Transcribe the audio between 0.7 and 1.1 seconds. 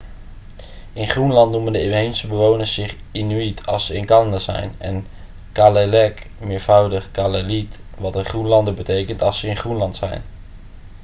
in